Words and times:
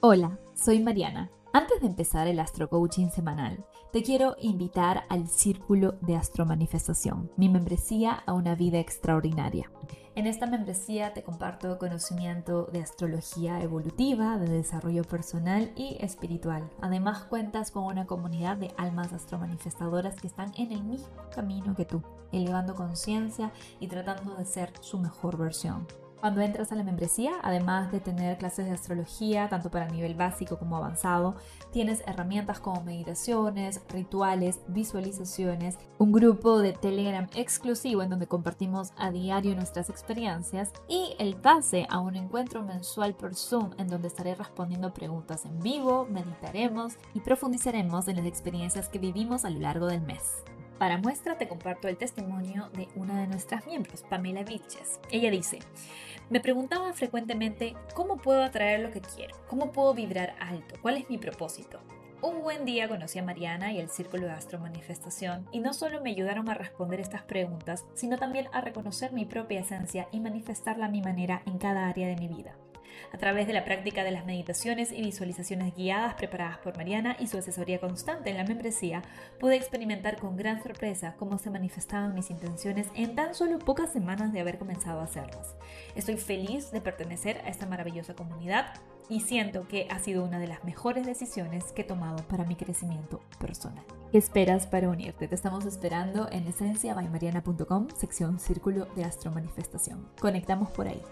Hola, 0.00 0.38
soy 0.54 0.78
Mariana. 0.78 1.28
Antes 1.52 1.80
de 1.80 1.88
empezar 1.88 2.28
el 2.28 2.38
Astro 2.38 2.68
Coaching 2.70 3.08
semanal, 3.08 3.66
te 3.92 4.04
quiero 4.04 4.36
invitar 4.38 5.02
al 5.08 5.26
Círculo 5.26 5.96
de 6.02 6.14
Astromanifestación, 6.14 7.32
mi 7.36 7.48
membresía 7.48 8.12
a 8.12 8.32
una 8.32 8.54
vida 8.54 8.78
extraordinaria. 8.78 9.72
En 10.14 10.28
esta 10.28 10.46
membresía 10.46 11.14
te 11.14 11.24
comparto 11.24 11.78
conocimiento 11.78 12.66
de 12.66 12.80
astrología 12.80 13.60
evolutiva, 13.60 14.38
de 14.38 14.48
desarrollo 14.48 15.02
personal 15.02 15.72
y 15.74 15.96
espiritual. 15.98 16.70
Además 16.80 17.24
cuentas 17.24 17.72
con 17.72 17.82
una 17.82 18.06
comunidad 18.06 18.56
de 18.56 18.72
almas 18.76 19.12
astromanifestadoras 19.12 20.20
que 20.20 20.28
están 20.28 20.52
en 20.56 20.70
el 20.70 20.84
mismo 20.84 21.08
camino 21.34 21.74
que 21.74 21.86
tú, 21.86 22.04
elevando 22.30 22.76
conciencia 22.76 23.52
y 23.80 23.88
tratando 23.88 24.36
de 24.36 24.44
ser 24.44 24.70
su 24.80 25.00
mejor 25.00 25.36
versión. 25.36 25.88
Cuando 26.20 26.40
entras 26.40 26.72
a 26.72 26.74
la 26.74 26.82
membresía, 26.82 27.34
además 27.42 27.92
de 27.92 28.00
tener 28.00 28.38
clases 28.38 28.66
de 28.66 28.72
astrología, 28.72 29.48
tanto 29.48 29.70
para 29.70 29.88
nivel 29.88 30.16
básico 30.16 30.58
como 30.58 30.76
avanzado, 30.76 31.36
tienes 31.70 32.02
herramientas 32.08 32.58
como 32.58 32.82
meditaciones, 32.82 33.80
rituales, 33.88 34.60
visualizaciones, 34.66 35.78
un 35.98 36.10
grupo 36.10 36.58
de 36.58 36.72
Telegram 36.72 37.28
exclusivo 37.36 38.02
en 38.02 38.10
donde 38.10 38.26
compartimos 38.26 38.92
a 38.96 39.12
diario 39.12 39.54
nuestras 39.54 39.90
experiencias 39.90 40.72
y 40.88 41.14
el 41.20 41.36
pase 41.36 41.86
a 41.88 42.00
un 42.00 42.16
encuentro 42.16 42.64
mensual 42.64 43.14
por 43.14 43.36
Zoom 43.36 43.70
en 43.78 43.86
donde 43.86 44.08
estaré 44.08 44.34
respondiendo 44.34 44.92
preguntas 44.92 45.44
en 45.44 45.60
vivo, 45.60 46.08
meditaremos 46.10 46.94
y 47.14 47.20
profundizaremos 47.20 48.08
en 48.08 48.16
las 48.16 48.26
experiencias 48.26 48.88
que 48.88 48.98
vivimos 48.98 49.44
a 49.44 49.50
lo 49.50 49.60
largo 49.60 49.86
del 49.86 50.00
mes. 50.00 50.42
Para 50.78 50.98
muestra 50.98 51.36
te 51.36 51.48
comparto 51.48 51.88
el 51.88 51.96
testimonio 51.96 52.70
de 52.74 52.86
una 52.94 53.20
de 53.20 53.26
nuestras 53.26 53.66
miembros, 53.66 54.04
Pamela 54.08 54.44
Viches. 54.44 55.00
Ella 55.10 55.28
dice, 55.30 55.58
me 56.30 56.40
preguntaba 56.40 56.92
frecuentemente 56.92 57.74
cómo 57.94 58.16
puedo 58.16 58.44
atraer 58.44 58.80
lo 58.80 58.92
que 58.92 59.00
quiero, 59.00 59.36
cómo 59.48 59.72
puedo 59.72 59.92
vibrar 59.92 60.36
alto, 60.38 60.76
cuál 60.80 60.96
es 60.96 61.10
mi 61.10 61.18
propósito. 61.18 61.80
Un 62.22 62.42
buen 62.42 62.64
día 62.64 62.88
conocí 62.88 63.18
a 63.18 63.24
Mariana 63.24 63.72
y 63.72 63.78
el 63.78 63.90
Círculo 63.90 64.26
de 64.26 64.32
Astro 64.32 64.60
Manifestación 64.60 65.48
y 65.50 65.60
no 65.60 65.72
solo 65.72 66.00
me 66.00 66.10
ayudaron 66.10 66.48
a 66.48 66.54
responder 66.54 67.00
estas 67.00 67.22
preguntas, 67.22 67.84
sino 67.94 68.16
también 68.16 68.48
a 68.52 68.60
reconocer 68.60 69.12
mi 69.12 69.24
propia 69.24 69.60
esencia 69.60 70.08
y 70.12 70.20
manifestarla 70.20 70.86
a 70.86 70.90
mi 70.90 71.00
manera 71.00 71.42
en 71.46 71.58
cada 71.58 71.88
área 71.88 72.08
de 72.08 72.16
mi 72.16 72.28
vida 72.28 72.56
a 73.12 73.18
través 73.18 73.46
de 73.46 73.52
la 73.52 73.64
práctica 73.64 74.04
de 74.04 74.10
las 74.10 74.26
meditaciones 74.26 74.92
y 74.92 75.02
visualizaciones 75.02 75.74
guiadas 75.74 76.14
preparadas 76.14 76.58
por 76.58 76.76
Mariana 76.76 77.16
y 77.18 77.26
su 77.26 77.38
asesoría 77.38 77.80
constante 77.80 78.30
en 78.30 78.36
la 78.36 78.44
membresía, 78.44 79.02
pude 79.38 79.56
experimentar 79.56 80.18
con 80.18 80.36
gran 80.36 80.62
sorpresa 80.62 81.14
cómo 81.18 81.38
se 81.38 81.50
manifestaban 81.50 82.14
mis 82.14 82.30
intenciones 82.30 82.88
en 82.94 83.14
tan 83.14 83.34
solo 83.34 83.58
pocas 83.58 83.92
semanas 83.92 84.32
de 84.32 84.40
haber 84.40 84.58
comenzado 84.58 85.00
a 85.00 85.04
hacerlas. 85.04 85.56
Estoy 85.94 86.16
feliz 86.16 86.70
de 86.70 86.80
pertenecer 86.80 87.40
a 87.44 87.48
esta 87.48 87.66
maravillosa 87.66 88.14
comunidad 88.14 88.74
y 89.08 89.20
siento 89.20 89.66
que 89.68 89.88
ha 89.90 89.98
sido 89.98 90.24
una 90.24 90.38
de 90.38 90.46
las 90.46 90.64
mejores 90.64 91.06
decisiones 91.06 91.72
que 91.72 91.82
he 91.82 91.84
tomado 91.84 92.22
para 92.28 92.44
mi 92.44 92.56
crecimiento 92.56 93.20
personal. 93.40 93.84
¿Qué 94.12 94.18
esperas 94.18 94.66
para 94.66 94.88
unirte? 94.88 95.28
Te 95.28 95.34
estamos 95.34 95.64
esperando 95.64 96.28
en 96.30 96.46
esenciabaymariana.com, 96.46 97.88
sección 97.96 98.38
Círculo 98.38 98.86
de 98.96 99.04
Astro 99.04 99.30
Manifestación. 99.30 100.08
Conectamos 100.20 100.70
por 100.70 100.88
ahí. 100.88 101.02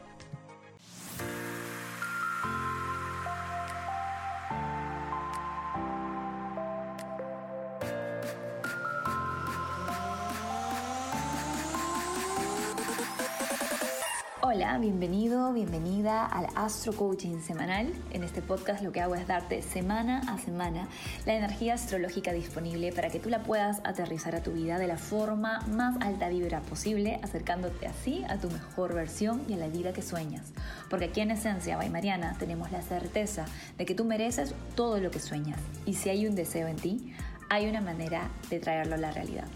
Bienvenido, 14.80 15.54
bienvenida 15.54 16.26
al 16.26 16.48
Astro 16.54 16.92
Coaching 16.92 17.40
semanal. 17.40 17.90
En 18.10 18.22
este 18.22 18.42
podcast 18.42 18.82
lo 18.82 18.92
que 18.92 19.00
hago 19.00 19.14
es 19.14 19.26
darte 19.26 19.62
semana 19.62 20.20
a 20.28 20.36
semana 20.36 20.86
la 21.24 21.34
energía 21.34 21.74
astrológica 21.74 22.32
disponible 22.32 22.92
para 22.92 23.08
que 23.08 23.18
tú 23.18 23.30
la 23.30 23.42
puedas 23.42 23.80
aterrizar 23.84 24.34
a 24.34 24.42
tu 24.42 24.52
vida 24.52 24.78
de 24.78 24.86
la 24.86 24.98
forma 24.98 25.60
más 25.68 25.96
alta 26.02 26.28
vibra 26.28 26.60
posible, 26.60 27.18
acercándote 27.22 27.86
así 27.86 28.22
a 28.28 28.36
tu 28.36 28.50
mejor 28.50 28.94
versión 28.94 29.42
y 29.48 29.54
a 29.54 29.56
la 29.56 29.68
vida 29.68 29.94
que 29.94 30.02
sueñas. 30.02 30.52
Porque 30.90 31.06
aquí 31.06 31.22
en 31.22 31.30
Esencia, 31.30 31.78
by 31.78 31.88
Mariana, 31.88 32.36
tenemos 32.38 32.70
la 32.70 32.82
certeza 32.82 33.46
de 33.78 33.86
que 33.86 33.94
tú 33.94 34.04
mereces 34.04 34.54
todo 34.74 35.00
lo 35.00 35.10
que 35.10 35.20
sueñas. 35.20 35.58
Y 35.86 35.94
si 35.94 36.10
hay 36.10 36.26
un 36.26 36.34
deseo 36.34 36.68
en 36.68 36.76
ti, 36.76 37.14
hay 37.48 37.66
una 37.66 37.80
manera 37.80 38.28
de 38.50 38.60
traerlo 38.60 38.96
a 38.96 38.98
la 38.98 39.10
realidad. 39.10 39.48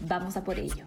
Vamos 0.00 0.38
a 0.38 0.44
por 0.44 0.58
ello. 0.58 0.84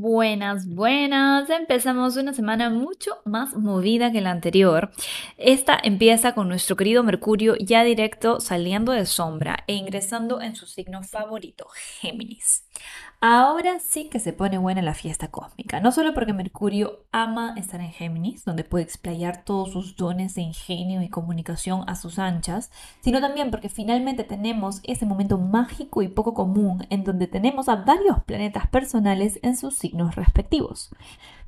Buenas, 0.00 0.68
buenas. 0.68 1.50
Empezamos 1.50 2.16
una 2.16 2.32
semana 2.32 2.70
mucho 2.70 3.18
más 3.24 3.56
movida 3.56 4.12
que 4.12 4.20
la 4.20 4.30
anterior. 4.30 4.92
Esta 5.38 5.76
empieza 5.82 6.34
con 6.34 6.46
nuestro 6.46 6.76
querido 6.76 7.02
Mercurio 7.02 7.56
ya 7.58 7.82
directo 7.82 8.38
saliendo 8.38 8.92
de 8.92 9.06
sombra 9.06 9.64
e 9.66 9.74
ingresando 9.74 10.40
en 10.40 10.54
su 10.54 10.66
signo 10.66 11.02
favorito, 11.02 11.66
Géminis. 12.00 12.67
Ahora 13.20 13.80
sí 13.80 14.08
que 14.08 14.20
se 14.20 14.32
pone 14.32 14.58
buena 14.58 14.80
la 14.80 14.94
fiesta 14.94 15.28
cósmica, 15.28 15.80
no 15.80 15.90
solo 15.90 16.14
porque 16.14 16.32
Mercurio 16.32 17.04
ama 17.10 17.54
estar 17.56 17.80
en 17.80 17.90
Géminis, 17.90 18.44
donde 18.44 18.62
puede 18.62 18.84
explayar 18.84 19.42
todos 19.42 19.72
sus 19.72 19.96
dones 19.96 20.36
de 20.36 20.42
ingenio 20.42 21.02
y 21.02 21.08
comunicación 21.08 21.82
a 21.88 21.96
sus 21.96 22.20
anchas, 22.20 22.70
sino 23.00 23.20
también 23.20 23.50
porque 23.50 23.68
finalmente 23.68 24.22
tenemos 24.22 24.80
ese 24.84 25.04
momento 25.04 25.36
mágico 25.36 26.02
y 26.02 26.08
poco 26.08 26.32
común 26.32 26.86
en 26.90 27.02
donde 27.02 27.26
tenemos 27.26 27.68
a 27.68 27.74
varios 27.74 28.22
planetas 28.22 28.68
personales 28.68 29.40
en 29.42 29.56
sus 29.56 29.76
signos 29.76 30.14
respectivos. 30.14 30.90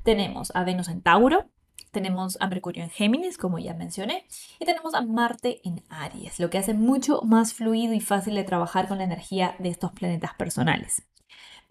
Tenemos 0.03 0.51
a 0.55 0.65
Venus 0.65 0.89
en 0.89 1.01
Tauro, 1.01 1.45
tenemos 1.91 2.37
a 2.41 2.47
Mercurio 2.47 2.83
en 2.83 2.89
Géminis, 2.89 3.37
como 3.37 3.59
ya 3.59 3.73
mencioné, 3.73 4.25
y 4.59 4.65
tenemos 4.65 4.93
a 4.93 5.01
Marte 5.01 5.61
en 5.63 5.83
Aries, 5.89 6.39
lo 6.39 6.49
que 6.49 6.57
hace 6.57 6.73
mucho 6.73 7.21
más 7.21 7.53
fluido 7.53 7.93
y 7.93 8.01
fácil 8.01 8.35
de 8.35 8.43
trabajar 8.43 8.89
con 8.89 8.97
la 8.97 9.05
energía 9.05 9.55
de 9.59 9.69
estos 9.69 9.91
planetas 9.91 10.33
personales. 10.33 11.03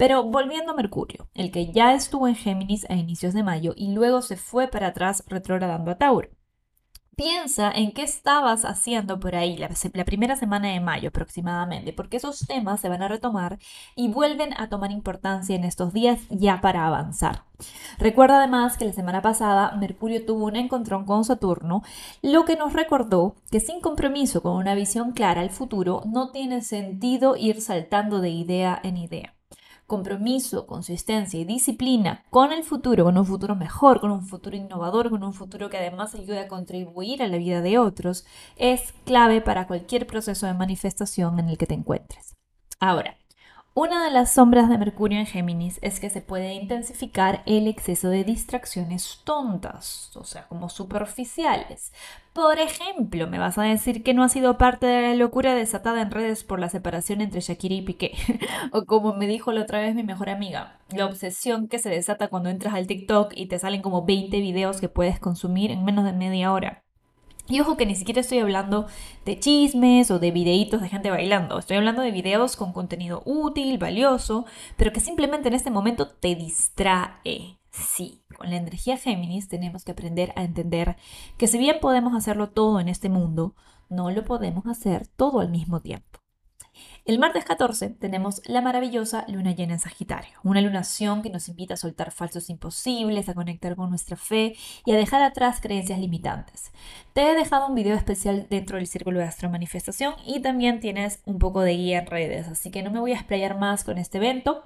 Pero 0.00 0.24
volviendo 0.24 0.72
a 0.72 0.74
Mercurio, 0.74 1.28
el 1.34 1.52
que 1.52 1.72
ya 1.72 1.92
estuvo 1.92 2.26
en 2.26 2.34
Géminis 2.34 2.88
a 2.88 2.94
inicios 2.94 3.34
de 3.34 3.42
mayo 3.42 3.74
y 3.76 3.92
luego 3.92 4.22
se 4.22 4.38
fue 4.38 4.66
para 4.66 4.86
atrás 4.86 5.22
retrogradando 5.26 5.90
a 5.90 5.98
Tauro. 5.98 6.30
Piensa 7.16 7.70
en 7.70 7.92
qué 7.92 8.04
estabas 8.04 8.64
haciendo 8.64 9.20
por 9.20 9.36
ahí 9.36 9.58
la, 9.58 9.68
primera 10.06 10.36
semana 10.36 10.68
de 10.68 10.80
mayo 10.80 11.10
aproximadamente, 11.10 11.92
porque 11.92 12.16
esos 12.16 12.46
temas 12.46 12.80
se 12.80 12.88
van 12.88 13.02
a 13.02 13.08
retomar 13.08 13.58
y 13.94 14.08
vuelven 14.08 14.54
a 14.58 14.70
tomar 14.70 14.90
importancia 14.90 15.54
en 15.54 15.64
estos 15.64 15.92
días 15.92 16.18
ya 16.30 16.62
para 16.62 16.86
avanzar. 16.86 17.44
Recuerda 17.98 18.38
además 18.38 18.78
que 18.78 18.86
la 18.86 18.94
semana 18.94 19.20
pasada 19.20 19.76
Mercurio 19.76 20.24
tuvo 20.24 20.46
un 20.46 20.56
encontrón 20.56 21.04
con 21.04 21.26
Saturno, 21.26 21.82
lo 22.22 22.46
que 22.46 22.56
nos 22.56 22.72
recordó 22.72 23.34
que 23.50 23.60
sin 23.60 23.82
compromiso 23.82 24.40
con 24.40 24.56
una 24.56 24.74
visión 24.74 25.12
clara 25.12 25.42
al 25.42 25.50
futuro 25.50 26.00
no 26.06 26.30
tiene 26.30 26.62
sentido 26.62 27.36
ir 27.36 27.60
saltando 27.60 28.22
de 28.22 28.30
idea 28.30 28.80
en 28.82 28.96
idea 28.96 29.34
compromiso, 29.90 30.68
consistencia 30.68 31.40
y 31.40 31.44
disciplina 31.44 32.24
con 32.30 32.52
el 32.52 32.62
futuro, 32.62 33.02
con 33.02 33.18
un 33.18 33.26
futuro 33.26 33.56
mejor, 33.56 34.00
con 34.00 34.12
un 34.12 34.22
futuro 34.22 34.56
innovador, 34.56 35.10
con 35.10 35.24
un 35.24 35.34
futuro 35.34 35.68
que 35.68 35.78
además 35.78 36.14
ayude 36.14 36.38
a 36.38 36.46
contribuir 36.46 37.24
a 37.24 37.26
la 37.26 37.38
vida 37.38 37.60
de 37.60 37.76
otros, 37.76 38.24
es 38.54 38.94
clave 39.04 39.40
para 39.40 39.66
cualquier 39.66 40.06
proceso 40.06 40.46
de 40.46 40.54
manifestación 40.54 41.40
en 41.40 41.48
el 41.48 41.58
que 41.58 41.66
te 41.66 41.74
encuentres. 41.74 42.36
Ahora, 42.78 43.16
una 43.74 44.04
de 44.04 44.10
las 44.10 44.32
sombras 44.32 44.68
de 44.68 44.78
Mercurio 44.78 45.18
en 45.18 45.26
Géminis 45.26 45.78
es 45.80 46.00
que 46.00 46.10
se 46.10 46.20
puede 46.20 46.54
intensificar 46.54 47.42
el 47.46 47.68
exceso 47.68 48.08
de 48.08 48.24
distracciones 48.24 49.20
tontas, 49.24 50.10
o 50.16 50.24
sea, 50.24 50.48
como 50.48 50.68
superficiales. 50.68 51.92
Por 52.32 52.58
ejemplo, 52.58 53.28
me 53.28 53.38
vas 53.38 53.58
a 53.58 53.62
decir 53.62 54.02
que 54.02 54.12
no 54.12 54.24
ha 54.24 54.28
sido 54.28 54.58
parte 54.58 54.86
de 54.86 55.02
la 55.02 55.14
locura 55.14 55.54
desatada 55.54 56.02
en 56.02 56.10
redes 56.10 56.42
por 56.42 56.58
la 56.58 56.68
separación 56.68 57.20
entre 57.20 57.40
Shakira 57.40 57.76
y 57.76 57.82
Piqué, 57.82 58.12
o 58.72 58.84
como 58.86 59.14
me 59.14 59.28
dijo 59.28 59.52
la 59.52 59.62
otra 59.62 59.80
vez 59.80 59.94
mi 59.94 60.02
mejor 60.02 60.30
amiga, 60.30 60.80
la 60.90 61.06
obsesión 61.06 61.68
que 61.68 61.78
se 61.78 61.90
desata 61.90 62.28
cuando 62.28 62.48
entras 62.50 62.74
al 62.74 62.88
TikTok 62.88 63.32
y 63.36 63.46
te 63.46 63.58
salen 63.60 63.82
como 63.82 64.04
20 64.04 64.40
videos 64.40 64.80
que 64.80 64.88
puedes 64.88 65.20
consumir 65.20 65.70
en 65.70 65.84
menos 65.84 66.04
de 66.04 66.12
media 66.12 66.52
hora. 66.52 66.82
Y 67.48 67.60
ojo 67.60 67.76
que 67.76 67.86
ni 67.86 67.96
siquiera 67.96 68.20
estoy 68.20 68.38
hablando 68.38 68.86
de 69.24 69.38
chismes 69.38 70.10
o 70.10 70.18
de 70.18 70.30
videitos 70.30 70.80
de 70.82 70.88
gente 70.88 71.10
bailando. 71.10 71.58
Estoy 71.58 71.78
hablando 71.78 72.02
de 72.02 72.12
videos 72.12 72.56
con 72.56 72.72
contenido 72.72 73.22
útil, 73.24 73.78
valioso, 73.78 74.46
pero 74.76 74.92
que 74.92 75.00
simplemente 75.00 75.48
en 75.48 75.54
este 75.54 75.70
momento 75.70 76.08
te 76.08 76.34
distrae. 76.36 77.58
Sí, 77.72 78.22
con 78.36 78.50
la 78.50 78.56
energía 78.56 78.96
Géminis 78.96 79.48
tenemos 79.48 79.84
que 79.84 79.92
aprender 79.92 80.32
a 80.36 80.44
entender 80.44 80.96
que 81.38 81.46
si 81.46 81.58
bien 81.58 81.78
podemos 81.80 82.14
hacerlo 82.14 82.50
todo 82.50 82.80
en 82.80 82.88
este 82.88 83.08
mundo, 83.08 83.54
no 83.88 84.10
lo 84.10 84.24
podemos 84.24 84.66
hacer 84.66 85.06
todo 85.06 85.40
al 85.40 85.50
mismo 85.50 85.80
tiempo. 85.80 86.19
El 87.04 87.18
martes 87.18 87.44
14 87.44 87.90
tenemos 87.90 88.42
la 88.46 88.60
maravillosa 88.60 89.24
luna 89.26 89.52
llena 89.54 89.72
en 89.72 89.80
Sagitario, 89.80 90.38
una 90.44 90.60
lunación 90.60 91.22
que 91.22 91.30
nos 91.30 91.48
invita 91.48 91.74
a 91.74 91.76
soltar 91.76 92.12
falsos 92.12 92.50
imposibles, 92.50 93.28
a 93.28 93.34
conectar 93.34 93.74
con 93.74 93.90
nuestra 93.90 94.16
fe 94.16 94.54
y 94.84 94.92
a 94.92 94.96
dejar 94.96 95.22
atrás 95.22 95.60
creencias 95.60 95.98
limitantes. 95.98 96.72
Te 97.12 97.22
he 97.22 97.34
dejado 97.34 97.66
un 97.66 97.74
video 97.74 97.96
especial 97.96 98.46
dentro 98.50 98.76
del 98.76 98.86
círculo 98.86 99.18
de 99.18 99.24
Astro 99.24 99.50
Manifestación 99.50 100.14
y 100.26 100.40
también 100.40 100.80
tienes 100.80 101.20
un 101.24 101.38
poco 101.38 101.62
de 101.62 101.76
guía 101.76 102.00
en 102.00 102.06
redes, 102.06 102.48
así 102.48 102.70
que 102.70 102.82
no 102.82 102.90
me 102.90 103.00
voy 103.00 103.12
a 103.12 103.16
explayar 103.16 103.58
más 103.58 103.82
con 103.82 103.98
este 103.98 104.18
evento. 104.18 104.62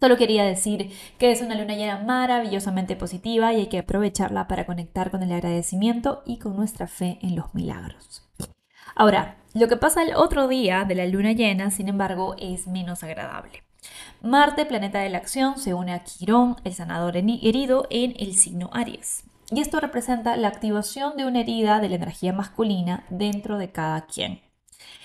Solo 0.00 0.16
quería 0.16 0.44
decir 0.44 0.90
que 1.18 1.30
es 1.30 1.42
una 1.42 1.54
luna 1.54 1.74
llena 1.74 1.98
maravillosamente 1.98 2.96
positiva 2.96 3.52
y 3.52 3.56
hay 3.56 3.66
que 3.66 3.78
aprovecharla 3.78 4.48
para 4.48 4.64
conectar 4.64 5.10
con 5.10 5.22
el 5.22 5.32
agradecimiento 5.32 6.22
y 6.24 6.38
con 6.38 6.56
nuestra 6.56 6.86
fe 6.86 7.18
en 7.22 7.36
los 7.36 7.54
milagros. 7.54 8.26
Ahora, 8.94 9.39
lo 9.54 9.66
que 9.68 9.76
pasa 9.76 10.02
el 10.02 10.14
otro 10.14 10.46
día 10.46 10.84
de 10.84 10.94
la 10.94 11.06
luna 11.06 11.32
llena, 11.32 11.70
sin 11.70 11.88
embargo, 11.88 12.36
es 12.38 12.68
menos 12.68 13.02
agradable. 13.02 13.64
Marte, 14.22 14.64
planeta 14.64 15.00
de 15.00 15.08
la 15.08 15.18
acción, 15.18 15.58
se 15.58 15.74
une 15.74 15.92
a 15.92 16.04
Quirón, 16.04 16.56
el 16.64 16.74
sanador 16.74 17.16
herido, 17.16 17.86
en 17.90 18.14
el 18.18 18.34
signo 18.34 18.70
Aries. 18.72 19.24
Y 19.50 19.60
esto 19.60 19.80
representa 19.80 20.36
la 20.36 20.48
activación 20.48 21.16
de 21.16 21.24
una 21.24 21.40
herida 21.40 21.80
de 21.80 21.88
la 21.88 21.96
energía 21.96 22.32
masculina 22.32 23.04
dentro 23.10 23.58
de 23.58 23.72
cada 23.72 24.06
quien. 24.06 24.40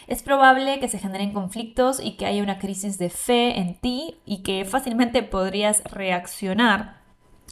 Es 0.07 0.21
probable 0.21 0.79
que 0.79 0.87
se 0.87 0.99
generen 0.99 1.33
conflictos 1.33 1.99
y 1.99 2.15
que 2.15 2.27
haya 2.27 2.43
una 2.43 2.59
crisis 2.59 2.99
de 2.99 3.09
fe 3.09 3.59
en 3.59 3.79
ti 3.79 4.19
y 4.25 4.43
que 4.43 4.63
fácilmente 4.65 5.23
podrías 5.23 5.83
reaccionar 5.85 7.01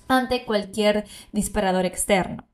ante 0.07 0.46
cualquier 0.46 1.06
disparador 1.31 1.86
externo. 1.86 2.46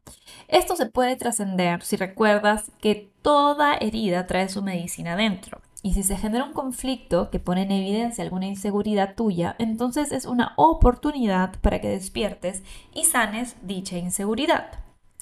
Esto 0.49 0.75
se 0.75 0.87
puede 0.87 1.15
trascender 1.15 1.83
si 1.83 1.95
recuerdas 1.95 2.71
que 2.81 3.11
toda 3.21 3.75
herida 3.75 4.25
trae 4.25 4.49
su 4.49 4.63
medicina 4.63 5.15
dentro. 5.15 5.61
Y 5.83 5.93
si 5.93 6.01
se 6.01 6.17
genera 6.17 6.43
un 6.43 6.53
conflicto 6.53 7.29
que 7.29 7.39
pone 7.39 7.61
en 7.61 7.71
evidencia 7.71 8.23
alguna 8.23 8.47
inseguridad 8.47 9.13
tuya, 9.13 9.55
entonces 9.59 10.11
es 10.11 10.25
una 10.25 10.53
oportunidad 10.57 11.53
para 11.61 11.79
que 11.79 11.89
despiertes 11.89 12.63
y 12.95 13.05
sanes 13.05 13.57
dicha 13.61 13.99
inseguridad. 13.99 14.71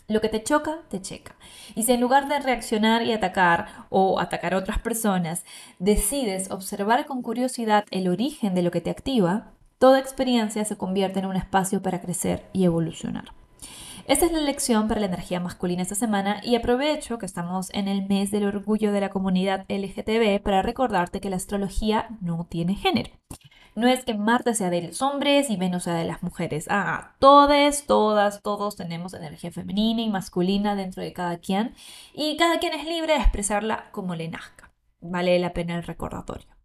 Lo 0.07 0.21
que 0.21 0.29
te 0.29 0.41
choca, 0.41 0.77
te 0.88 1.01
checa. 1.01 1.35
Y 1.75 1.83
si 1.83 1.91
en 1.91 2.00
lugar 2.00 2.30
de 2.30 2.39
reaccionar 2.39 3.03
y 3.03 3.12
atacar 3.12 3.68
o 3.89 4.21
atacar 4.21 4.53
a 4.53 4.57
otras 4.59 4.80
personas, 4.80 5.44
decides 5.77 6.51
observar 6.51 7.06
con 7.06 7.21
curiosidad 7.21 7.83
el 7.91 8.07
origen 8.07 8.56
de 8.56 8.62
lo 8.62 8.71
que 8.71 8.80
te 8.80 8.91
activa, 8.91 9.51
toda 9.77 10.00
experiencia 10.00 10.63
se 10.63 10.77
convierte 10.77 11.19
en 11.19 11.25
un 11.25 11.35
espacio 11.35 11.81
para 11.81 12.00
crecer 12.00 12.45
y 12.53 12.63
evolucionar. 12.63 13.33
Esta 14.07 14.25
es 14.25 14.31
la 14.31 14.39
lección 14.39 14.88
para 14.88 15.01
la 15.01 15.07
energía 15.07 15.42
masculina 15.42 15.81
esta 15.81 15.94
semana 15.94 16.39
y 16.42 16.56
aprovecho 16.56 17.18
que 17.18 17.25
estamos 17.25 17.69
en 17.74 17.89
el 17.89 18.07
mes 18.07 18.31
del 18.31 18.45
orgullo 18.45 18.94
de 18.94 19.01
la 19.01 19.09
comunidad 19.09 19.65
LGTB 19.68 20.42
para 20.42 20.62
recordarte 20.62 21.19
que 21.19 21.30
la 21.30 21.36
astrología 21.36 22.07
no 22.21 22.48
tiene 22.50 22.75
género. 22.75 23.12
No 23.75 23.86
es 23.89 24.06
que 24.06 24.13
Marte 24.13 24.56
sea 24.56 24.69
de 24.69 24.81
los 24.81 25.01
hombres 25.01 25.50
y 25.50 25.57
Venus 25.57 25.83
sea 25.83 25.95
de 25.95 26.06
las 26.06 26.24
mujeres. 26.24 26.68
Ah, 26.69 27.15
todas, 27.19 27.86
todas, 27.86 28.42
todos 28.42 28.77
tenemos 28.77 29.13
energía 29.13 29.51
femenina 29.51 30.01
y 30.01 30.09
masculina 30.09 30.75
dentro 30.75 31.04
de 31.04 31.12
cada 31.12 31.39
quien 31.39 31.75
y 32.13 32.38
cada 32.38 32.59
quien 32.59 32.75
es 32.75 32.86
libre 32.86 33.12
de 33.12 33.19
expresarla 33.19 33.92
como 33.92 34.15
le 34.15 34.30
nazca. 34.30 34.71
Vale 35.01 35.38
la 35.38 35.51
pena 35.51 35.75
el 35.75 35.83
recordatorio. 35.83 36.56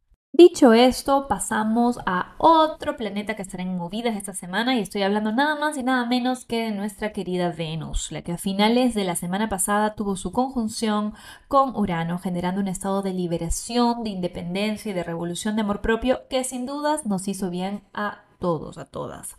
Dicho 0.44 0.72
esto, 0.72 1.28
pasamos 1.28 2.00
a 2.04 2.34
otro 2.36 2.96
planeta 2.96 3.36
que 3.36 3.42
estará 3.42 3.62
en 3.62 3.78
movidas 3.78 4.16
esta 4.16 4.32
semana 4.32 4.74
y 4.74 4.80
estoy 4.80 5.02
hablando 5.02 5.30
nada 5.30 5.54
más 5.54 5.78
y 5.78 5.84
nada 5.84 6.04
menos 6.04 6.46
que 6.46 6.64
de 6.64 6.72
nuestra 6.72 7.12
querida 7.12 7.52
Venus, 7.52 8.10
la 8.10 8.22
que 8.22 8.32
a 8.32 8.38
finales 8.38 8.92
de 8.94 9.04
la 9.04 9.14
semana 9.14 9.48
pasada 9.48 9.94
tuvo 9.94 10.16
su 10.16 10.32
conjunción 10.32 11.14
con 11.46 11.76
Urano, 11.76 12.18
generando 12.18 12.60
un 12.60 12.66
estado 12.66 13.02
de 13.02 13.12
liberación, 13.12 14.02
de 14.02 14.10
independencia 14.10 14.90
y 14.90 14.94
de 14.94 15.04
revolución 15.04 15.54
de 15.54 15.62
amor 15.62 15.80
propio 15.80 16.26
que 16.28 16.42
sin 16.42 16.66
dudas 16.66 17.06
nos 17.06 17.28
hizo 17.28 17.48
bien 17.48 17.84
a 17.94 18.24
todos, 18.40 18.78
a 18.78 18.86
todas. 18.86 19.36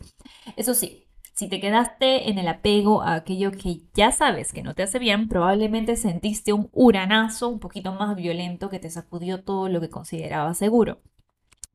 Eso 0.56 0.72
sí, 0.72 1.04
si 1.34 1.48
te 1.48 1.60
quedaste 1.60 2.30
en 2.30 2.38
el 2.38 2.48
apego 2.48 3.02
a 3.02 3.14
aquello 3.14 3.50
que 3.50 3.82
ya 3.92 4.12
sabes 4.12 4.52
que 4.52 4.62
no 4.62 4.74
te 4.74 4.84
hace 4.84 4.98
bien, 4.98 5.28
probablemente 5.28 5.96
sentiste 5.96 6.52
un 6.52 6.70
uranazo 6.72 7.48
un 7.48 7.58
poquito 7.58 7.92
más 7.92 8.16
violento 8.16 8.70
que 8.70 8.78
te 8.78 8.88
sacudió 8.88 9.42
todo 9.42 9.68
lo 9.68 9.80
que 9.80 9.90
considerabas 9.90 10.56
seguro. 10.56 11.00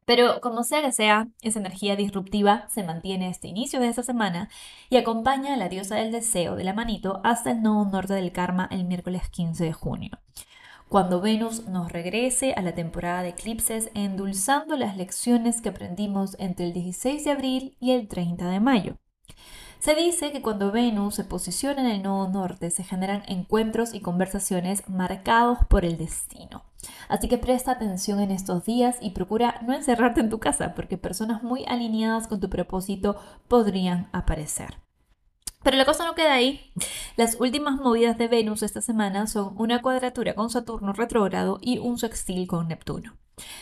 Pero 0.06 0.42
como 0.42 0.64
sea 0.64 0.82
que 0.82 0.92
sea, 0.92 1.28
esa 1.42 1.60
energía 1.60 1.96
disruptiva 1.96 2.68
se 2.70 2.84
mantiene 2.84 3.30
este 3.30 3.48
inicio 3.48 3.80
de 3.80 3.90
esta 3.90 4.02
semana 4.02 4.50
y 4.90 4.98
acompaña 4.98 5.54
a 5.54 5.58
la 5.58 5.70
diosa 5.70 5.96
del 5.98 6.12
deseo 6.12 6.56
de 6.56 6.64
la 6.64 6.74
manito 6.74 7.22
hasta 7.24 7.52
el 7.52 7.62
nodo 7.62 7.86
norte 7.86 8.14
del 8.14 8.32
karma 8.32 8.68
el 8.72 8.86
miércoles 8.86 9.30
15 9.30 9.66
de 9.66 9.74
junio 9.74 10.20
cuando 10.90 11.22
Venus 11.22 11.68
nos 11.68 11.92
regrese 11.92 12.54
a 12.54 12.64
la 12.64 12.74
temporada 12.74 13.22
de 13.22 13.30
eclipses 13.30 13.92
endulzando 13.94 14.76
las 14.76 14.98
lecciones 14.98 15.62
que 15.62 15.70
aprendimos 15.70 16.36
entre 16.40 16.66
el 16.66 16.74
16 16.74 17.24
de 17.24 17.32
abril 17.32 17.78
y 17.80 17.92
el 17.92 18.08
30 18.08 18.50
de 18.50 18.60
mayo. 18.60 18.98
Se 19.80 19.96
dice 19.96 20.32
que 20.34 20.42
cuando 20.42 20.72
Venus 20.72 21.16
se 21.16 21.24
posiciona 21.24 21.82
en 21.82 21.88
el 21.88 22.04
nodo 22.04 22.28
norte 22.28 22.70
se 22.70 22.84
generan 22.84 23.24
encuentros 23.28 23.94
y 23.94 24.02
conversaciones 24.02 24.88
marcados 24.90 25.60
por 25.70 25.86
el 25.86 25.98
destino. 25.98 26.64
Así 27.08 27.30
que 27.30 27.38
presta 27.38 27.72
atención 27.72 28.20
en 28.20 28.32
estos 28.32 28.66
días 28.66 28.98
y 29.02 29.12
procura 29.12 29.62
no 29.62 29.74
encerrarte 29.74 30.20
en 30.20 30.30
tu 30.30 30.40
casa 30.40 30.76
porque 30.76 30.98
personas 30.98 31.44
muy 31.44 31.66
alineadas 31.66 32.28
con 32.28 32.42
tu 32.42 32.50
propósito 32.50 33.18
podrían 33.48 34.10
aparecer. 34.12 34.78
Pero 35.64 35.78
la 35.78 35.86
cosa 35.86 36.06
no 36.06 36.16
queda 36.16 36.34
ahí. 36.34 36.72
Las 37.18 37.40
últimas 37.40 37.76
movidas 37.76 38.18
de 38.18 38.28
Venus 38.28 38.64
esta 38.64 38.82
semana 38.82 39.28
son 39.28 39.54
una 39.58 39.82
cuadratura 39.82 40.34
con 40.34 40.50
Saturno 40.50 40.94
retrógrado 40.94 41.58
y 41.62 41.80
un 41.80 41.98
sextil 41.98 42.48
con 42.48 42.70
Neptuno. 42.70 43.18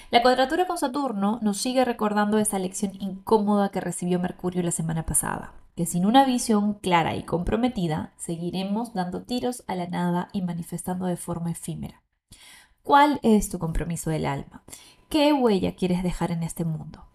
La 0.09 0.21
cuadratura 0.21 0.68
con 0.68 0.77
Saturno 0.77 1.39
nos 1.42 1.57
sigue 1.57 1.83
recordando 1.86 2.38
esa 2.38 2.59
lección 2.59 2.94
incómoda 3.00 3.69
que 3.69 3.81
recibió 3.81 4.19
Mercurio 4.19 4.63
la 4.63 4.71
semana 4.71 5.06
pasada 5.06 5.54
que 5.77 5.86
sin 5.86 6.07
una 6.07 6.25
visión 6.25 6.74
clara 6.74 7.15
y 7.15 7.24
comprometida 7.24 8.12
seguiremos 8.18 8.95
dando 8.95 9.21
tiros 9.21 9.63
a 9.68 9.75
la 9.75 9.86
nada 9.86 10.27
y 10.33 10.42
manifestando 10.42 11.06
de 11.06 11.18
forma 11.18 11.51
efímera. 11.51 12.01
¿Cuál 12.81 13.19
es 13.21 13.50
tu 13.50 13.59
compromiso 13.59 14.09
del 14.09 14.25
alma? 14.25 14.63
¿Qué 15.07 15.33
huella 15.33 15.75
quieres 15.75 16.01
dejar 16.01 16.31
en 16.31 16.42
este 16.42 16.65
mundo? 16.65 17.06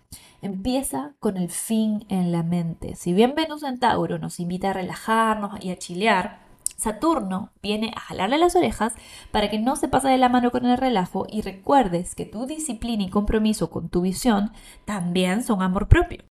Empieza 0.43 1.15
con 1.19 1.37
el 1.39 1.49
fin 1.49 2.07
en 2.09 2.31
la 2.31 2.45
mente. 2.45 2.95
Si 2.95 3.13
bien 3.13 3.35
Venus 3.35 3.65
en 3.65 3.81
Tauro 3.81 4.21
nos 4.21 4.39
invita 4.39 4.71
a 4.71 4.75
relajarnos 4.75 5.63
y 5.65 5.73
a 5.73 5.77
chilear, 5.77 6.42
Saturno 6.83 7.53
viene 7.63 7.93
a 7.95 8.01
jalarle 8.01 8.39
las 8.39 8.57
orejas 8.57 8.93
para 9.31 9.49
que 9.49 9.61
no 9.61 9.77
se 9.77 9.87
pase 9.87 10.09
de 10.09 10.19
la 10.19 10.29
mano 10.29 10.51
con 10.51 10.67
el 10.67 10.77
relajo 10.77 11.27
y 11.31 11.43
recuerdes 11.43 12.17
que 12.17 12.27
tu 12.27 12.45
disciplina 12.45 13.05
y 13.05 13.09
compromiso 13.09 13.71
con 13.71 13.89
tu 13.89 14.01
visión 14.01 14.51
también 14.85 15.45
son 15.45 15.63
amor 15.63 15.87
propio. 15.87 16.25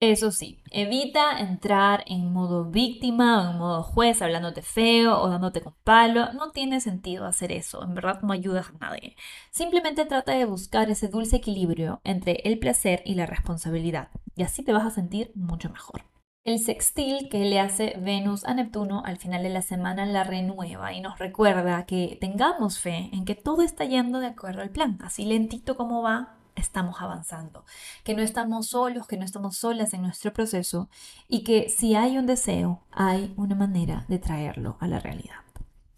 Eso 0.00 0.30
sí, 0.30 0.62
evita 0.70 1.40
entrar 1.40 2.04
en 2.06 2.32
modo 2.32 2.70
víctima 2.70 3.42
o 3.42 3.50
en 3.50 3.58
modo 3.58 3.82
juez 3.82 4.22
hablándote 4.22 4.62
feo 4.62 5.20
o 5.20 5.28
dándote 5.28 5.60
con 5.60 5.74
palo. 5.84 6.32
No 6.32 6.52
tiene 6.52 6.80
sentido 6.80 7.26
hacer 7.26 7.52
eso, 7.52 7.82
en 7.82 7.94
verdad 7.94 8.22
no 8.22 8.32
ayudas 8.32 8.70
a 8.70 8.78
nadie. 8.78 9.14
Simplemente 9.50 10.06
trata 10.06 10.32
de 10.32 10.46
buscar 10.46 10.88
ese 10.88 11.08
dulce 11.08 11.36
equilibrio 11.36 12.00
entre 12.04 12.40
el 12.44 12.58
placer 12.58 13.02
y 13.04 13.14
la 13.14 13.26
responsabilidad 13.26 14.08
y 14.36 14.42
así 14.42 14.62
te 14.62 14.72
vas 14.72 14.86
a 14.86 14.90
sentir 14.90 15.32
mucho 15.34 15.68
mejor. 15.68 16.02
El 16.48 16.60
sextil 16.60 17.28
que 17.28 17.40
le 17.40 17.60
hace 17.60 17.94
Venus 18.00 18.46
a 18.46 18.54
Neptuno 18.54 19.02
al 19.04 19.18
final 19.18 19.42
de 19.42 19.50
la 19.50 19.60
semana 19.60 20.06
la 20.06 20.24
renueva 20.24 20.94
y 20.94 21.02
nos 21.02 21.18
recuerda 21.18 21.84
que 21.84 22.16
tengamos 22.22 22.78
fe 22.78 23.10
en 23.12 23.26
que 23.26 23.34
todo 23.34 23.60
está 23.60 23.84
yendo 23.84 24.18
de 24.18 24.28
acuerdo 24.28 24.62
al 24.62 24.70
plan, 24.70 24.98
así 25.02 25.26
lentito 25.26 25.76
como 25.76 26.00
va, 26.00 26.36
estamos 26.56 27.02
avanzando, 27.02 27.66
que 28.02 28.14
no 28.14 28.22
estamos 28.22 28.68
solos, 28.68 29.06
que 29.06 29.18
no 29.18 29.26
estamos 29.26 29.58
solas 29.58 29.92
en 29.92 30.00
nuestro 30.00 30.32
proceso 30.32 30.88
y 31.28 31.44
que 31.44 31.68
si 31.68 31.94
hay 31.94 32.16
un 32.16 32.24
deseo, 32.24 32.80
hay 32.92 33.34
una 33.36 33.54
manera 33.54 34.06
de 34.08 34.18
traerlo 34.18 34.78
a 34.80 34.88
la 34.88 35.00
realidad. 35.00 35.42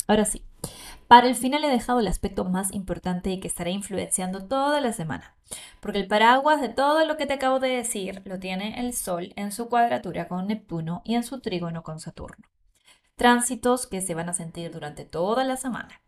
Ahora 0.09 0.25
sí, 0.25 0.43
para 1.09 1.27
el 1.27 1.35
final 1.35 1.65
he 1.65 1.69
dejado 1.69 2.01
el 2.01 2.07
aspecto 2.07 2.45
más 2.45 2.73
importante 2.73 3.31
y 3.31 3.41
que 3.41 3.49
estará 3.49 3.71
influenciando 3.71 4.47
toda 4.47 4.81
la 4.81 4.93
semana, 4.93 5.35
porque 5.81 5.99
el 5.99 6.07
paraguas 6.07 6.61
de 6.61 6.69
todo 6.69 7.05
lo 7.05 7.17
que 7.17 7.27
te 7.27 7.35
acabo 7.35 7.59
de 7.59 7.69
decir 7.69 8.23
lo 8.25 8.39
tiene 8.39 8.81
el 8.81 8.95
Sol 8.95 9.33
en 9.37 9.53
su 9.53 9.69
cuadratura 9.69 10.29
con 10.29 10.47
Neptuno 10.47 11.03
y 11.05 11.15
en 11.15 11.25
su 11.25 11.41
trígono 11.41 11.83
con 11.83 12.01
Saturno. 12.01 12.47
Tránsitos 13.17 13.87
que 13.87 14.01
se 14.01 14.15
van 14.15 14.29
a 14.29 14.35
sentir 14.35 14.71
durante 14.71 15.05
toda 15.05 15.45
la 15.45 15.57
semana. 15.57 16.01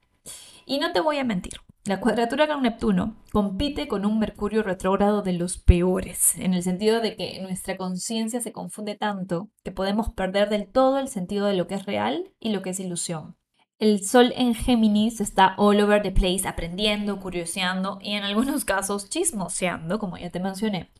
Y 0.66 0.78
no 0.78 0.92
te 0.92 1.00
voy 1.00 1.18
a 1.18 1.24
mentir, 1.24 1.54
la 1.84 1.98
cuadratura 1.98 2.46
con 2.46 2.62
Neptuno 2.62 3.16
compite 3.32 3.88
con 3.88 4.06
un 4.06 4.20
Mercurio 4.20 4.62
retrógrado 4.62 5.22
de 5.22 5.32
los 5.32 5.58
peores, 5.58 6.36
en 6.36 6.54
el 6.54 6.62
sentido 6.62 7.00
de 7.00 7.16
que 7.16 7.42
nuestra 7.42 7.76
conciencia 7.76 8.40
se 8.40 8.52
confunde 8.52 8.94
tanto 8.94 9.50
que 9.64 9.72
podemos 9.72 10.10
perder 10.10 10.48
del 10.48 10.68
todo 10.68 11.00
el 11.00 11.08
sentido 11.08 11.46
de 11.46 11.54
lo 11.54 11.66
que 11.66 11.74
es 11.74 11.84
real 11.84 12.32
y 12.38 12.52
lo 12.52 12.62
que 12.62 12.70
es 12.70 12.78
ilusión. 12.78 13.36
El 13.82 14.04
Sol 14.04 14.32
en 14.36 14.54
Géminis 14.54 15.20
está 15.20 15.56
all 15.56 15.80
over 15.80 16.00
the 16.00 16.12
place 16.12 16.46
aprendiendo, 16.46 17.18
curioseando 17.18 17.98
y 18.00 18.12
en 18.12 18.22
algunos 18.22 18.64
casos 18.64 19.10
chismoseando, 19.10 19.98
como 19.98 20.16
ya 20.16 20.30
te 20.30 20.38
mencioné. 20.38 20.92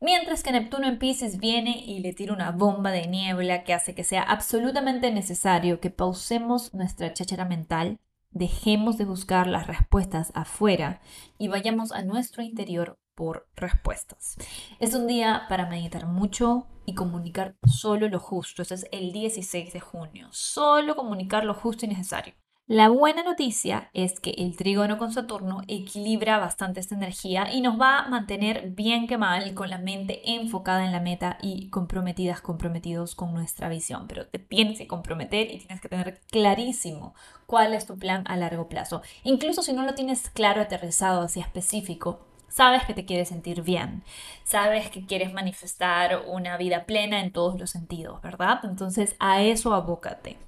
Mientras 0.00 0.42
que 0.42 0.50
Neptuno 0.50 0.88
en 0.88 0.98
Pisces 0.98 1.38
viene 1.38 1.84
y 1.86 2.00
le 2.00 2.12
tira 2.12 2.32
una 2.32 2.50
bomba 2.50 2.90
de 2.90 3.06
niebla 3.06 3.62
que 3.62 3.72
hace 3.72 3.94
que 3.94 4.02
sea 4.02 4.24
absolutamente 4.24 5.12
necesario 5.12 5.78
que 5.78 5.90
pausemos 5.90 6.74
nuestra 6.74 7.12
cháchara 7.14 7.44
mental 7.44 8.00
dejemos 8.32 8.98
de 8.98 9.04
buscar 9.04 9.46
las 9.46 9.68
respuestas 9.68 10.32
afuera 10.34 11.00
y 11.38 11.46
vayamos 11.46 11.92
a 11.92 12.02
nuestro 12.02 12.42
interior 12.42 12.98
por 13.14 13.46
respuestas. 13.54 14.34
Es 14.80 14.96
un 14.96 15.06
día 15.06 15.44
para 15.48 15.66
meditar 15.66 16.06
mucho 16.06 16.66
y 16.86 16.94
comunicar 16.94 17.56
solo 17.66 18.08
lo 18.08 18.20
justo. 18.20 18.62
Ese 18.62 18.74
es 18.74 18.86
el 18.92 19.12
16 19.12 19.72
de 19.72 19.80
junio. 19.80 20.28
Solo 20.30 20.96
comunicar 20.96 21.44
lo 21.44 21.54
justo 21.54 21.86
y 21.86 21.88
necesario. 21.88 22.34
La 22.66 22.88
buena 22.88 23.22
noticia 23.22 23.90
es 23.92 24.20
que 24.20 24.30
el 24.38 24.56
trígono 24.56 24.96
con 24.96 25.12
Saturno 25.12 25.60
equilibra 25.68 26.38
bastante 26.38 26.80
esta 26.80 26.94
energía 26.94 27.52
y 27.52 27.60
nos 27.60 27.78
va 27.78 27.98
a 27.98 28.08
mantener 28.08 28.70
bien 28.70 29.06
que 29.06 29.18
mal 29.18 29.52
con 29.52 29.68
la 29.68 29.76
mente 29.76 30.22
enfocada 30.32 30.86
en 30.86 30.92
la 30.92 31.00
meta 31.00 31.36
y 31.42 31.68
comprometidas, 31.68 32.40
comprometidos 32.40 33.14
con 33.14 33.34
nuestra 33.34 33.68
visión. 33.68 34.06
Pero 34.08 34.28
te 34.28 34.38
tienes 34.38 34.78
que 34.78 34.86
comprometer 34.86 35.50
y 35.50 35.58
tienes 35.58 35.82
que 35.82 35.90
tener 35.90 36.22
clarísimo 36.30 37.14
cuál 37.44 37.74
es 37.74 37.84
tu 37.84 37.98
plan 37.98 38.24
a 38.26 38.34
largo 38.38 38.66
plazo. 38.66 39.02
Incluso 39.24 39.62
si 39.62 39.74
no 39.74 39.82
lo 39.82 39.92
tienes 39.92 40.30
claro, 40.30 40.62
aterrizado, 40.62 41.20
así 41.20 41.40
específico, 41.40 42.26
sabes 42.54 42.84
que 42.84 42.94
te 42.94 43.04
quieres 43.04 43.28
sentir 43.28 43.62
bien, 43.62 44.04
sabes 44.44 44.88
que 44.88 45.04
quieres 45.04 45.32
manifestar 45.32 46.22
una 46.28 46.56
vida 46.56 46.86
plena 46.86 47.18
en 47.18 47.32
todos 47.32 47.58
los 47.58 47.70
sentidos, 47.70 48.22
¿verdad? 48.22 48.60
Entonces 48.62 49.16
a 49.18 49.42
eso 49.42 49.74
abócate. 49.74 50.38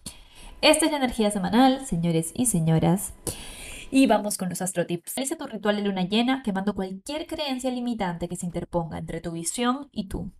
Esta 0.60 0.86
es 0.86 0.92
la 0.92 0.98
energía 0.98 1.32
semanal, 1.32 1.84
señores 1.84 2.30
y 2.32 2.46
señoras. 2.46 3.12
Y 3.90 4.06
vamos 4.06 4.38
con 4.38 4.48
los 4.48 4.62
astrotips. 4.62 5.16
Realiza 5.16 5.36
tu 5.36 5.46
ritual 5.46 5.76
de 5.76 5.82
luna 5.82 6.02
llena 6.02 6.42
quemando 6.44 6.76
cualquier 6.76 7.26
creencia 7.26 7.72
limitante 7.72 8.28
que 8.28 8.36
se 8.36 8.46
interponga 8.46 8.98
entre 8.98 9.20
tu 9.20 9.32
visión 9.32 9.88
y 9.90 10.06
tú. 10.08 10.30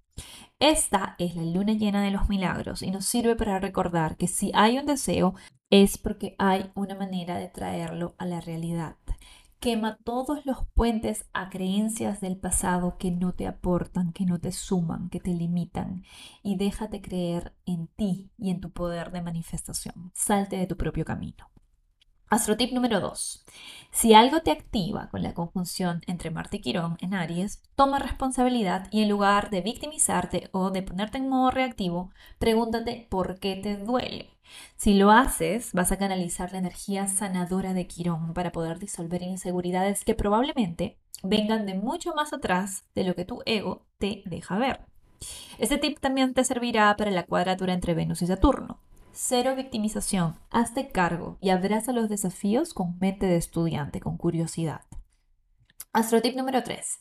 Esta 0.61 1.16
es 1.18 1.35
la 1.35 1.42
luna 1.42 1.73
llena 1.73 2.00
de 2.00 2.12
los 2.12 2.28
milagros 2.28 2.82
y 2.82 2.92
nos 2.92 3.06
sirve 3.06 3.35
para 3.35 3.58
recordar 3.58 4.16
que 4.16 4.28
si 4.28 4.52
hay 4.54 4.78
un 4.78 4.87
deseo 4.87 5.35
es 5.70 5.99
porque 5.99 6.37
hay 6.38 6.70
una 6.75 6.94
manera 6.94 7.38
de 7.38 7.49
traerlo 7.49 8.14
a 8.18 8.25
la 8.25 8.40
realidad. 8.40 8.94
Quema 9.66 9.99
todos 10.04 10.46
los 10.46 10.58
puentes 10.75 11.26
a 11.32 11.50
creencias 11.50 12.20
del 12.20 12.37
pasado 12.37 12.99
que 12.99 13.11
no 13.11 13.32
te 13.32 13.49
aportan, 13.49 14.12
que 14.12 14.25
no 14.25 14.38
te 14.38 14.52
suman, 14.52 15.11
que 15.11 15.18
te 15.18 15.32
limitan 15.32 16.04
y 16.44 16.56
déjate 16.56 17.02
creer 17.02 17.52
en 17.66 17.88
ti 17.88 18.30
y 18.38 18.50
en 18.50 18.61
tu 18.61 18.70
poder 18.70 19.11
de 19.11 19.23
manifestación. 19.23 20.12
Salte 20.14 20.56
de 20.56 20.68
tu 20.68 20.76
propio 20.76 21.04
camino. 21.04 21.50
Astrotip 22.30 22.73
número 22.73 23.00
2. 23.00 23.44
Si 23.90 24.14
algo 24.14 24.40
te 24.40 24.52
activa 24.52 25.08
con 25.11 25.25
la 25.25 25.35
conjunción 25.35 26.00
entre 26.06 26.30
Marte 26.30 26.58
y 26.58 26.61
Quirón 26.61 26.96
en 27.00 27.14
Aries, 27.14 27.61
toma 27.75 27.99
responsabilidad 27.99 28.87
y 28.92 29.02
en 29.02 29.08
lugar 29.08 29.50
de 29.50 29.62
victimizarte 29.62 30.49
o 30.52 30.70
de 30.70 30.82
ponerte 30.82 31.18
en 31.18 31.28
modo 31.28 31.50
reactivo, 31.50 32.12
pregúntate 32.38 33.08
por 33.11 33.40
qué 33.40 33.56
te 33.56 33.76
duele. 33.76 34.36
Si 34.76 34.95
lo 34.95 35.11
haces, 35.11 35.73
vas 35.73 35.93
a 35.93 35.99
canalizar 35.99 36.53
la 36.53 36.59
energía 36.59 37.07
sanadora 37.07 37.75
de 37.75 37.87
Quirón 37.87 38.35
para 38.35 38.53
poder 38.53 38.79
disolver 38.79 39.23
inseguridades 39.23 40.05
que 40.05 40.15
probablemente 40.15 40.99
vengan 41.23 41.67
de 41.67 41.75
mucho 41.75 42.15
más 42.15 42.33
atrás 42.33 42.85
de 42.95 43.05
lo 43.05 43.15
que 43.15 43.25
tu 43.25 43.43
ego 43.47 43.87
te 43.99 44.23
deja 44.26 44.59
ver. 44.59 44.81
Este 45.59 45.79
tip 45.79 45.99
también 45.99 46.35
te 46.35 46.45
servirá 46.45 46.95
para 46.97 47.11
la 47.11 47.25
cuadratura 47.25 47.73
entre 47.73 47.95
Venus 47.95 48.23
y 48.23 48.26
Saturno. 48.26 48.81
Cero 49.12 49.55
victimización, 49.57 50.37
hazte 50.50 50.88
cargo 50.88 51.38
y 51.41 51.49
abraza 51.49 51.93
los 51.93 52.11
desafíos 52.11 52.75
con 52.75 52.99
mente 52.99 53.25
de 53.25 53.37
estudiante, 53.37 53.99
con 53.99 54.19
curiosidad. 54.19 54.83
Astrotip 55.97 56.37
número 56.37 56.62
3. 56.62 57.00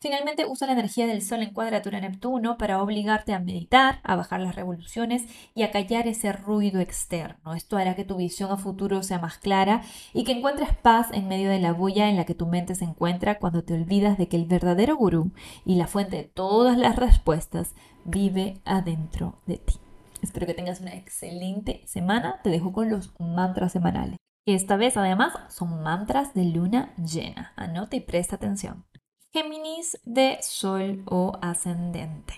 Finalmente 0.00 0.44
usa 0.44 0.66
la 0.66 0.74
energía 0.74 1.06
del 1.06 1.22
Sol 1.22 1.42
en 1.42 1.54
cuadratura 1.54 1.98
Neptuno 1.98 2.58
para 2.58 2.82
obligarte 2.82 3.32
a 3.32 3.40
meditar, 3.40 4.00
a 4.02 4.16
bajar 4.16 4.40
las 4.40 4.54
revoluciones 4.54 5.24
y 5.54 5.62
a 5.62 5.70
callar 5.70 6.06
ese 6.08 6.30
ruido 6.30 6.78
externo. 6.80 7.54
Esto 7.54 7.78
hará 7.78 7.96
que 7.96 8.04
tu 8.04 8.16
visión 8.16 8.52
a 8.52 8.58
futuro 8.58 9.02
sea 9.02 9.18
más 9.18 9.38
clara 9.38 9.80
y 10.12 10.24
que 10.24 10.32
encuentres 10.32 10.76
paz 10.76 11.08
en 11.14 11.26
medio 11.26 11.48
de 11.48 11.58
la 11.58 11.72
bulla 11.72 12.10
en 12.10 12.16
la 12.16 12.26
que 12.26 12.34
tu 12.34 12.46
mente 12.46 12.74
se 12.74 12.84
encuentra 12.84 13.38
cuando 13.38 13.64
te 13.64 13.72
olvidas 13.72 14.18
de 14.18 14.28
que 14.28 14.36
el 14.36 14.44
verdadero 14.44 14.94
gurú 14.94 15.30
y 15.64 15.76
la 15.76 15.86
fuente 15.86 16.18
de 16.18 16.24
todas 16.24 16.76
las 16.76 16.96
respuestas 16.96 17.74
vive 18.04 18.60
adentro 18.66 19.40
de 19.46 19.56
ti. 19.56 19.76
Espero 20.20 20.46
que 20.46 20.52
tengas 20.52 20.82
una 20.82 20.92
excelente 20.92 21.80
semana. 21.86 22.42
Te 22.42 22.50
dejo 22.50 22.74
con 22.74 22.90
los 22.90 23.14
mantras 23.18 23.72
semanales. 23.72 24.18
Esta 24.46 24.76
vez 24.76 24.98
además 24.98 25.32
son 25.48 25.82
mantras 25.82 26.34
de 26.34 26.44
luna 26.44 26.94
llena. 26.96 27.54
Anota 27.56 27.96
y 27.96 28.00
presta 28.00 28.36
atención. 28.36 28.84
Géminis 29.32 29.98
de 30.04 30.38
Sol 30.42 31.02
o 31.06 31.32
ascendente. 31.40 32.34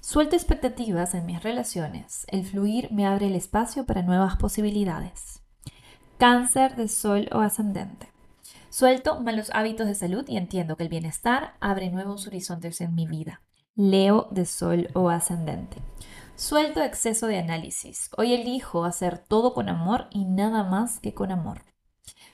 Suelto 0.00 0.34
expectativas 0.34 1.14
en 1.14 1.26
mis 1.26 1.42
relaciones. 1.42 2.26
El 2.28 2.44
fluir 2.44 2.90
me 2.90 3.06
abre 3.06 3.28
el 3.28 3.36
espacio 3.36 3.86
para 3.86 4.02
nuevas 4.02 4.36
posibilidades. 4.36 5.42
Cáncer 6.18 6.74
de 6.74 6.88
Sol 6.88 7.28
o 7.32 7.38
ascendente. 7.38 8.08
Suelto 8.68 9.20
malos 9.20 9.50
hábitos 9.54 9.86
de 9.86 9.94
salud 9.94 10.24
y 10.26 10.36
entiendo 10.36 10.76
que 10.76 10.82
el 10.82 10.88
bienestar 10.88 11.54
abre 11.60 11.88
nuevos 11.88 12.26
horizontes 12.26 12.80
en 12.80 12.96
mi 12.96 13.06
vida. 13.06 13.42
Leo 13.76 14.26
de 14.32 14.44
Sol 14.44 14.88
o 14.94 15.08
ascendente. 15.08 15.76
Suelto 16.36 16.82
exceso 16.82 17.28
de 17.28 17.38
análisis. 17.38 18.10
Hoy 18.18 18.34
elijo 18.34 18.84
hacer 18.84 19.18
todo 19.18 19.54
con 19.54 19.70
amor 19.70 20.06
y 20.10 20.26
nada 20.26 20.64
más 20.64 21.00
que 21.00 21.14
con 21.14 21.32
amor. 21.32 21.62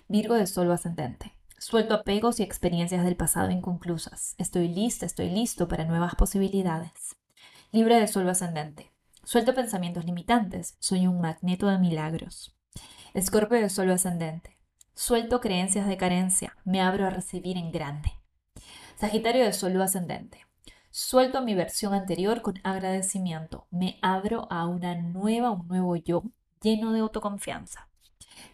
Virgo 0.08 0.34
de 0.34 0.48
Sol 0.48 0.72
ascendente. 0.72 1.38
Suelto 1.56 1.94
apegos 1.94 2.40
y 2.40 2.42
experiencias 2.42 3.04
del 3.04 3.14
pasado 3.14 3.52
inconclusas. 3.52 4.34
Estoy 4.38 4.66
lista, 4.66 5.06
estoy 5.06 5.30
listo 5.30 5.68
para 5.68 5.84
nuevas 5.84 6.16
posibilidades. 6.16 7.16
Libre 7.70 8.00
de 8.00 8.08
Sol 8.08 8.28
ascendente. 8.28 8.90
Suelto 9.22 9.54
pensamientos 9.54 10.04
limitantes. 10.04 10.74
Soy 10.80 11.06
un 11.06 11.20
magneto 11.20 11.68
de 11.68 11.78
milagros. 11.78 12.56
Escorpio 13.14 13.60
de 13.60 13.70
Sol 13.70 13.88
ascendente. 13.92 14.58
Suelto 14.96 15.40
creencias 15.40 15.86
de 15.86 15.96
carencia. 15.96 16.56
Me 16.64 16.80
abro 16.80 17.06
a 17.06 17.10
recibir 17.10 17.56
en 17.56 17.70
grande. 17.70 18.10
Sagitario 18.96 19.44
de 19.44 19.52
Sol 19.52 19.80
ascendente. 19.80 20.44
Suelto 20.94 21.40
mi 21.40 21.54
versión 21.54 21.94
anterior 21.94 22.42
con 22.42 22.60
agradecimiento. 22.64 23.66
Me 23.70 23.98
abro 24.02 24.46
a 24.50 24.66
una 24.66 24.94
nueva, 24.94 25.50
un 25.50 25.66
nuevo 25.66 25.96
yo 25.96 26.22
lleno 26.60 26.92
de 26.92 27.00
autoconfianza. 27.00 27.88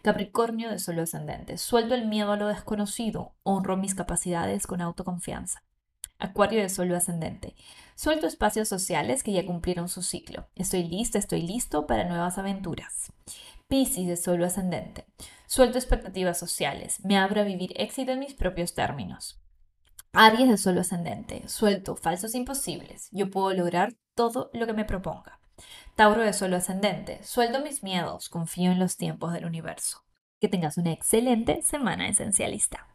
Capricornio 0.03 0.69
de 0.69 0.79
Sol 0.79 0.99
ascendente. 0.99 1.57
Suelto 1.57 1.95
el 1.95 2.07
miedo 2.07 2.31
a 2.31 2.37
lo 2.37 2.47
desconocido. 2.47 3.33
Honro 3.43 3.75
mis 3.75 3.93
capacidades 3.93 4.67
con 4.67 4.79
autoconfianza. 4.79 5.63
Acuario 6.17 6.61
de 6.61 6.69
Sol 6.69 6.95
ascendente. 6.95 7.55
Suelto 7.95 8.25
espacios 8.25 8.69
sociales 8.69 9.21
que 9.21 9.33
ya 9.33 9.45
cumplieron 9.45 9.89
su 9.89 10.01
ciclo. 10.01 10.47
Estoy 10.55 10.83
lista, 10.83 11.19
estoy 11.19 11.41
listo 11.41 11.87
para 11.87 12.07
nuevas 12.07 12.37
aventuras. 12.37 13.11
Piscis 13.67 14.07
de 14.07 14.15
Sol 14.15 14.41
ascendente. 14.45 15.03
Suelto 15.45 15.77
expectativas 15.77 16.39
sociales. 16.39 17.03
Me 17.03 17.17
abro 17.17 17.41
a 17.41 17.43
vivir 17.43 17.73
éxito 17.75 18.13
en 18.13 18.19
mis 18.19 18.33
propios 18.33 18.75
términos. 18.75 19.41
Aries 20.13 20.49
de 20.49 20.57
Sol 20.57 20.77
ascendente. 20.79 21.47
Suelto 21.47 21.95
falsos 21.95 22.33
imposibles. 22.33 23.09
Yo 23.11 23.29
puedo 23.29 23.53
lograr 23.53 23.93
todo 24.15 24.49
lo 24.53 24.65
que 24.65 24.73
me 24.73 24.83
proponga. 24.83 25.39
Tauro 25.95 26.23
de 26.23 26.33
Sol 26.33 26.53
ascendente. 26.55 27.23
Suelto 27.23 27.61
mis 27.61 27.83
miedos. 27.83 28.27
Confío 28.27 28.71
en 28.71 28.79
los 28.79 28.97
tiempos 28.97 29.33
del 29.33 29.45
universo. 29.45 30.03
Que 30.39 30.47
tengas 30.47 30.77
una 30.77 30.93
excelente 30.93 31.61
semana 31.61 32.07
esencialista. 32.07 32.87